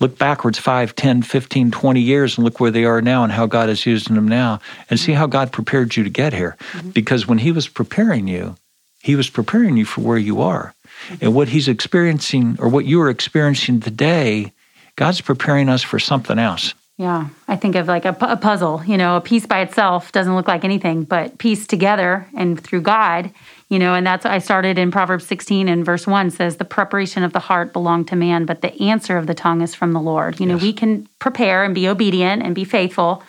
[0.00, 3.46] Look backwards 5, 10, 15, 20 years and look where they are now and how
[3.46, 6.56] God is using them now and see how God prepared you to get here.
[6.72, 6.90] Mm-hmm.
[6.90, 8.56] Because when He was preparing you,
[9.02, 10.74] He was preparing you for where you are.
[11.20, 14.52] And what He's experiencing or what you are experiencing today,
[14.96, 16.74] God's preparing us for something else.
[16.98, 18.82] Yeah, I think of like a, a, puzzle.
[18.84, 22.80] You know, a piece by itself doesn't look like anything, but pieced together and through
[22.80, 23.30] God,
[23.68, 27.22] you know, and that's I started in Proverbs 16 and verse 1 says, The preparation
[27.22, 30.00] of the heart belong to man, but the answer of the tongue is from the
[30.00, 30.40] Lord.
[30.40, 33.22] You know, we can prepare and be obedient and be faithful,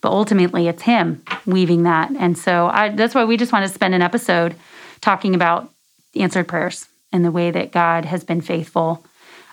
[0.00, 2.10] but ultimately it's Him weaving that.
[2.10, 4.56] And so I, that's why we just want to spend an episode
[5.00, 5.70] talking about
[6.16, 9.04] answered prayers and the way that God has been faithful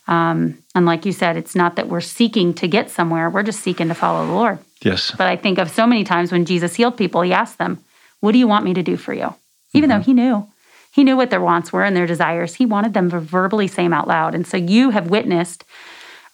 [0.10, 3.62] um, and like you said, it's not that we're seeking to get somewhere, we're just
[3.62, 4.58] seeking to follow the Lord.
[4.82, 5.12] Yes.
[5.16, 7.84] But I think of so many times when Jesus healed people, he asked them,
[8.20, 9.36] What do you want me to do for you?
[9.74, 10.00] Even mm-hmm.
[10.00, 10.48] though he knew.
[10.92, 12.56] He knew what their wants were and their desires.
[12.56, 14.34] He wanted them to verbally say them out loud.
[14.34, 15.64] And so you have witnessed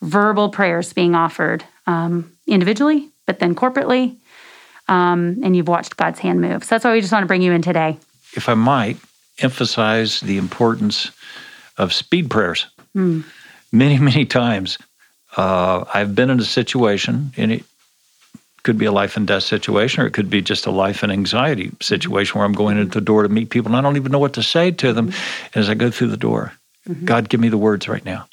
[0.01, 4.15] verbal prayers being offered um, individually, but then corporately.
[4.88, 6.63] Um, and you've watched God's hand move.
[6.63, 7.97] So that's why we just want to bring you in today.
[8.33, 8.97] If I might
[9.39, 11.12] emphasize the importance
[11.78, 12.67] of speed prayers.
[12.95, 13.24] Mm
[13.76, 14.78] many, many times.
[15.38, 17.63] Uh, I've been in a situation, and it
[18.63, 21.12] could be a life and death situation, or it could be just a life and
[21.12, 24.12] anxiety situation where I'm going into the door to meet people and I don't even
[24.12, 25.60] know what to say to them mm-hmm.
[25.60, 26.54] as I go through the door.
[26.88, 27.06] Mm-hmm.
[27.06, 28.28] God, give me the words right now.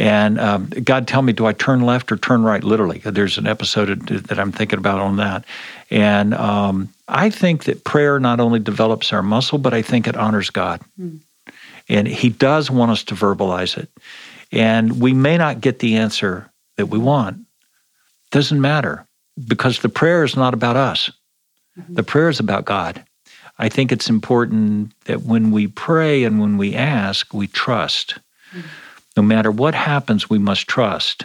[0.00, 2.64] And um, God, tell me, do I turn left or turn right?
[2.64, 5.44] Literally, there's an episode that I'm thinking about on that.
[5.90, 10.16] And um, I think that prayer not only develops our muscle, but I think it
[10.16, 10.80] honors God.
[10.98, 11.20] Mm.
[11.90, 13.90] And He does want us to verbalize it.
[14.50, 17.40] And we may not get the answer that we want.
[18.30, 19.06] Doesn't matter
[19.46, 21.10] because the prayer is not about us.
[21.78, 21.92] Mm-hmm.
[21.92, 23.04] The prayer is about God.
[23.58, 28.18] I think it's important that when we pray and when we ask, we trust.
[28.54, 28.66] Mm-hmm.
[29.16, 31.24] No matter what happens, we must trust.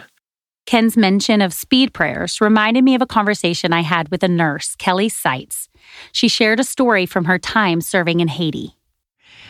[0.66, 4.74] Ken's mention of speed prayers reminded me of a conversation I had with a nurse,
[4.74, 5.68] Kelly Seitz.
[6.10, 8.76] She shared a story from her time serving in Haiti.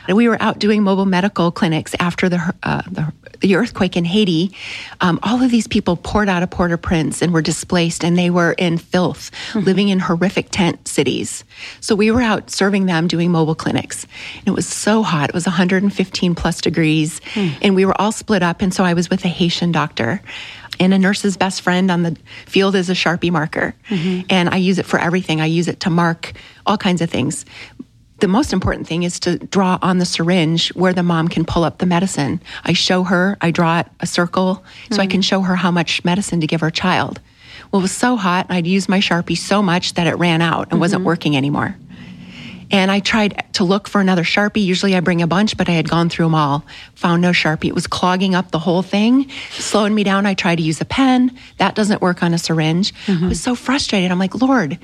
[0.08, 4.54] We were out doing mobile medical clinics after the, uh, the, the, earthquake in Haiti.
[5.00, 8.52] Um, all of these people poured out of Port-au-Prince and were displaced, and they were
[8.52, 9.60] in filth, mm-hmm.
[9.60, 11.44] living in horrific tent cities.
[11.80, 14.06] So we were out serving them doing mobile clinics.
[14.38, 15.30] And it was so hot.
[15.30, 17.56] It was 115 plus degrees, mm.
[17.62, 18.60] and we were all split up.
[18.60, 20.20] And so I was with a Haitian doctor
[20.78, 23.74] and a nurse's best friend on the field is a Sharpie marker.
[23.88, 24.26] Mm-hmm.
[24.30, 25.40] And I use it for everything.
[25.40, 26.32] I use it to mark
[26.66, 27.44] all kinds of things
[28.18, 31.64] the most important thing is to draw on the syringe where the mom can pull
[31.64, 32.40] up the medicine.
[32.64, 35.02] I show her, I draw a circle so mm.
[35.02, 37.20] I can show her how much medicine to give her child.
[37.70, 40.62] Well, it was so hot, I'd used my Sharpie so much that it ran out
[40.62, 40.80] and mm-hmm.
[40.80, 41.76] wasn't working anymore.
[42.70, 44.64] And I tried to look for another Sharpie.
[44.64, 47.68] Usually I bring a bunch, but I had gone through them all, found no Sharpie.
[47.68, 50.26] It was clogging up the whole thing, slowing me down.
[50.26, 51.36] I tried to use a pen.
[51.58, 52.92] That doesn't work on a syringe.
[53.06, 53.26] Mm-hmm.
[53.26, 54.10] I was so frustrated.
[54.10, 54.78] I'm like, Lord,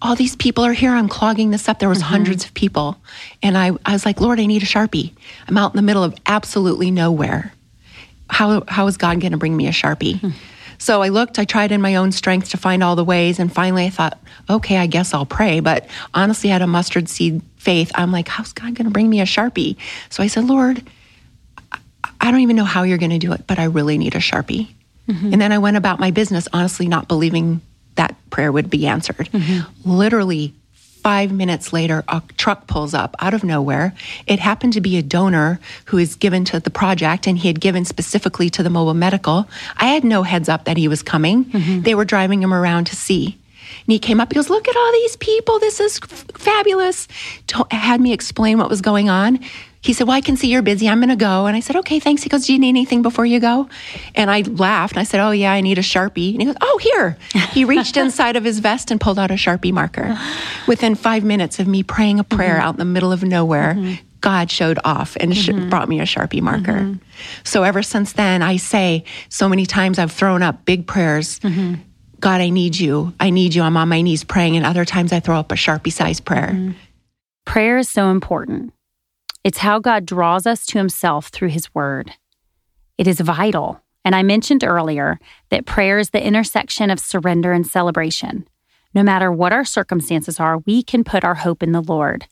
[0.00, 0.92] all these people are here.
[0.92, 1.78] I'm clogging this up.
[1.78, 2.08] There was mm-hmm.
[2.08, 2.96] hundreds of people.
[3.42, 5.12] And I, I was like, Lord, I need a Sharpie.
[5.48, 7.52] I'm out in the middle of absolutely nowhere.
[8.30, 10.20] How, how is God going to bring me a Sharpie?
[10.20, 10.30] Mm-hmm.
[10.80, 13.40] So I looked, I tried in my own strength to find all the ways.
[13.40, 15.58] And finally I thought, okay, I guess I'll pray.
[15.58, 17.90] But honestly, I had a mustard seed faith.
[17.96, 19.76] I'm like, how's God going to bring me a Sharpie?
[20.10, 20.82] So I said, Lord,
[22.20, 24.18] I don't even know how you're going to do it, but I really need a
[24.18, 24.68] Sharpie.
[25.08, 25.32] Mm-hmm.
[25.32, 27.60] And then I went about my business, honestly, not believing
[27.98, 29.28] that prayer would be answered.
[29.32, 29.90] Mm-hmm.
[29.90, 30.54] Literally
[31.02, 33.94] five minutes later, a truck pulls up out of nowhere.
[34.26, 37.60] It happened to be a donor who is given to the project, and he had
[37.60, 39.48] given specifically to the mobile medical.
[39.76, 41.44] I had no heads up that he was coming.
[41.44, 41.80] Mm-hmm.
[41.82, 43.38] They were driving him around to see.
[43.86, 45.58] And he came up, he goes, Look at all these people.
[45.58, 47.06] This is f- fabulous.
[47.70, 49.40] Had me explain what was going on
[49.80, 50.88] he said, Well, I can see you're busy.
[50.88, 51.46] I'm going to go.
[51.46, 52.22] And I said, Okay, thanks.
[52.22, 53.68] He goes, Do you need anything before you go?
[54.14, 56.32] And I laughed and I said, Oh, yeah, I need a Sharpie.
[56.32, 57.16] And he goes, Oh, here.
[57.52, 60.18] He reached inside of his vest and pulled out a Sharpie marker.
[60.66, 62.62] Within five minutes of me praying a prayer mm-hmm.
[62.62, 63.94] out in the middle of nowhere, mm-hmm.
[64.20, 65.68] God showed off and mm-hmm.
[65.68, 66.72] brought me a Sharpie marker.
[66.72, 67.04] Mm-hmm.
[67.44, 71.38] So ever since then, I say so many times I've thrown up big prayers.
[71.40, 71.82] Mm-hmm.
[72.20, 73.14] God, I need you.
[73.20, 73.62] I need you.
[73.62, 74.56] I'm on my knees praying.
[74.56, 76.48] And other times I throw up a Sharpie sized prayer.
[76.48, 76.72] Mm-hmm.
[77.44, 78.72] Prayer is so important.
[79.44, 82.12] It's how God draws us to himself through his word.
[82.96, 83.80] It is vital.
[84.04, 85.18] And I mentioned earlier
[85.50, 88.48] that prayer is the intersection of surrender and celebration.
[88.94, 92.26] No matter what our circumstances are, we can put our hope in the Lord.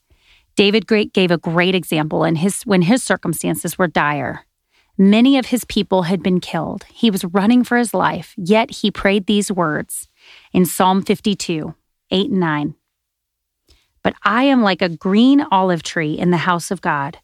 [0.55, 4.43] David Great gave a great example in his, when his circumstances were dire.
[4.97, 6.85] Many of his people had been killed.
[6.91, 10.09] He was running for his life, yet he prayed these words
[10.51, 11.75] in Psalm 52,
[12.09, 12.75] 8 and 9.
[14.07, 17.17] But I am like a green olive tree in the house of God.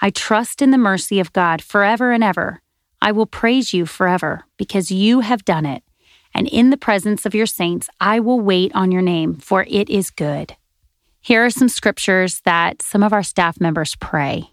[0.00, 2.62] I trust in the mercy of God forever and ever.
[3.02, 5.82] I will praise you forever because you have done it.
[6.32, 9.90] And in the presence of your saints, I will wait on your name, for it
[9.90, 10.56] is good.
[11.20, 14.50] Here are some scriptures that some of our staff members pray.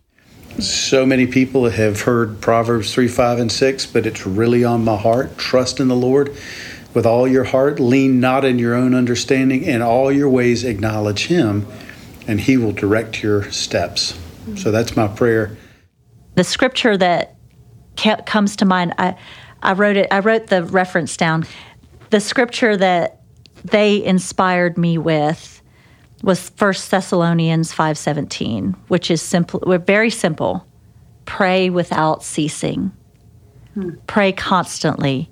[0.60, 4.98] So many people have heard Proverbs 3, 5, and 6, but it's really on my
[4.98, 5.38] heart.
[5.38, 6.36] Trust in the Lord
[6.98, 7.80] with all your heart.
[7.80, 9.62] Lean not in your own understanding.
[9.62, 11.68] In all your ways, acknowledge Him,
[12.26, 14.18] and He will direct your steps.
[14.56, 15.56] So that's my prayer.
[16.34, 17.36] The scripture that
[17.98, 19.16] kept, comes to mind, I,
[19.62, 20.08] I wrote it.
[20.10, 21.46] I wrote the reference down.
[22.10, 23.22] The scripture that
[23.64, 25.62] they inspired me with
[26.24, 30.66] was First Thessalonians 5:17, which is simple very simple.
[31.26, 32.92] Pray without ceasing.
[33.76, 33.92] Hmm.
[34.08, 35.30] Pray constantly.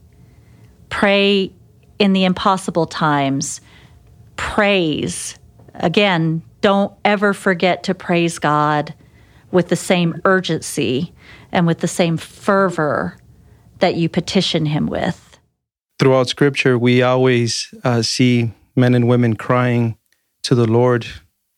[0.96, 1.52] Pray
[2.00, 3.60] in the impossible times.
[4.38, 5.38] Praise.
[5.74, 8.94] Again, don't ever forget to praise God
[9.52, 11.14] with the same urgency
[11.52, 13.18] and with the same fervor
[13.80, 15.38] that you petition him with.
[16.00, 19.98] Throughout scripture, we always uh, see men and women crying
[20.44, 21.06] to the Lord,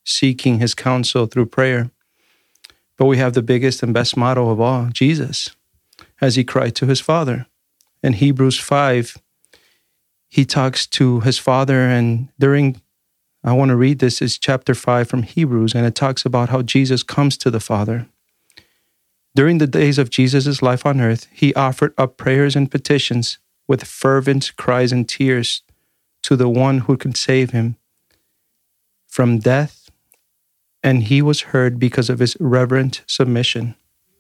[0.04, 1.92] seeking his counsel through prayer.
[2.98, 5.52] But we have the biggest and best model of all, Jesus,
[6.20, 7.46] as he cried to his Father.
[8.02, 9.18] In Hebrews 5,
[10.28, 12.82] he talks to his Father, and during
[13.44, 16.62] I want to read this is chapter 5 from Hebrews, and it talks about how
[16.62, 18.08] Jesus comes to the Father.
[19.36, 23.84] During the days of Jesus' life on earth, he offered up prayers and petitions with
[23.84, 25.62] fervent cries and tears
[26.24, 27.78] to the one who could save him
[29.08, 29.90] from death,
[30.84, 33.76] and he was heard because of his reverent submission.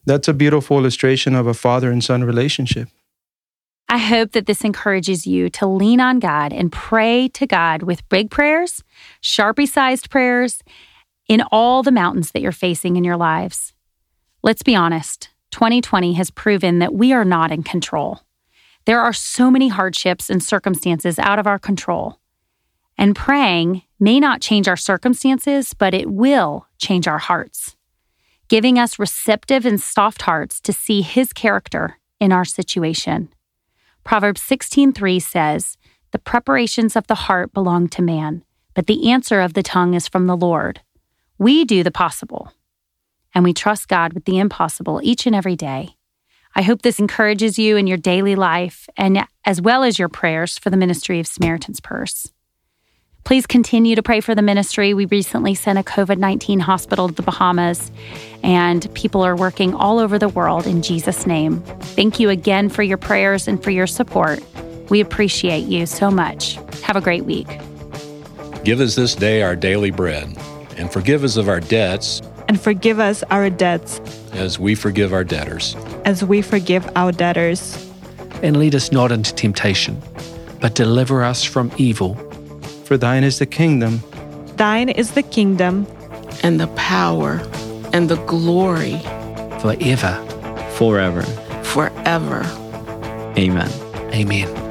[0.05, 2.87] That's a beautiful illustration of a father and son relationship.
[3.89, 8.07] I hope that this encourages you to lean on God and pray to God with
[8.09, 8.83] big prayers,
[9.21, 10.61] Sharpie sized prayers,
[11.29, 13.73] in all the mountains that you're facing in your lives.
[14.43, 18.21] Let's be honest 2020 has proven that we are not in control.
[18.85, 22.19] There are so many hardships and circumstances out of our control.
[22.97, 27.75] And praying may not change our circumstances, but it will change our hearts,
[28.49, 33.29] giving us receptive and soft hearts to see His character in our situation.
[34.07, 35.77] Proverbs 16:3 says,
[36.11, 40.07] "The preparations of the heart belong to man, but the answer of the tongue is
[40.07, 40.79] from the Lord."
[41.37, 42.53] We do the possible,
[43.35, 45.97] and we trust God with the impossible each and every day.
[46.55, 50.57] I hope this encourages you in your daily life and as well as your prayers
[50.57, 52.31] for the ministry of Samaritan's Purse.
[53.27, 54.93] Please continue to pray for the ministry.
[54.93, 57.91] We recently sent a COVID 19 hospital to the Bahamas,
[58.41, 61.59] and people are working all over the world in Jesus' name.
[61.97, 64.41] Thank you again for your prayers and for your support.
[64.89, 66.57] We appreciate you so much.
[66.83, 67.49] Have a great week.
[68.63, 70.33] Give us this day our daily bread,
[70.77, 72.21] and forgive us of our debts.
[72.47, 73.99] And forgive us our debts.
[74.31, 75.75] As we forgive our debtors.
[76.05, 77.91] As we forgive our debtors.
[78.41, 80.01] And lead us not into temptation,
[80.61, 82.17] but deliver us from evil.
[82.87, 84.01] For thine is the kingdom.
[84.55, 85.85] Thine is the kingdom.
[86.41, 87.41] And the power
[87.91, 88.99] and the glory.
[89.59, 90.15] Forever.
[90.77, 91.23] Forever.
[91.63, 92.43] Forever.
[93.37, 93.69] Amen.
[94.13, 94.66] Amen.